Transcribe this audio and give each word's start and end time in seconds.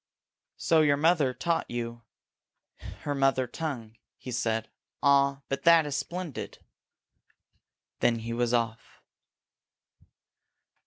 "So 0.57 0.81
your 0.81 0.97
mother 0.97 1.31
taught 1.31 1.69
you 1.69 2.01
her 3.01 3.13
mother 3.13 3.45
tongue!" 3.45 3.97
he 4.17 4.31
said. 4.31 4.67
"Ah, 5.03 5.41
but 5.47 5.61
that 5.61 5.85
is 5.85 5.95
splendid!" 5.95 6.57
Then 7.99 8.15
he 8.17 8.33
was 8.33 8.51
off. 8.51 9.03